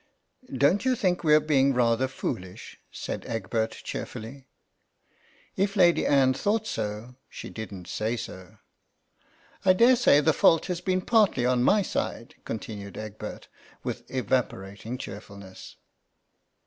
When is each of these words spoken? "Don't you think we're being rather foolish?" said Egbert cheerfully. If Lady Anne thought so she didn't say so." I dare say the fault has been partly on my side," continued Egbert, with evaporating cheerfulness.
"Don't 0.51 0.83
you 0.83 0.95
think 0.95 1.23
we're 1.23 1.39
being 1.39 1.75
rather 1.75 2.07
foolish?" 2.07 2.79
said 2.91 3.23
Egbert 3.27 3.69
cheerfully. 3.83 4.47
If 5.55 5.75
Lady 5.75 6.07
Anne 6.07 6.33
thought 6.33 6.65
so 6.65 7.17
she 7.29 7.51
didn't 7.51 7.87
say 7.87 8.17
so." 8.17 8.57
I 9.63 9.73
dare 9.73 9.95
say 9.95 10.19
the 10.19 10.33
fault 10.33 10.65
has 10.65 10.81
been 10.81 11.01
partly 11.01 11.45
on 11.45 11.61
my 11.61 11.83
side," 11.83 12.33
continued 12.45 12.97
Egbert, 12.97 13.47
with 13.83 14.09
evaporating 14.09 14.97
cheerfulness. 14.97 15.75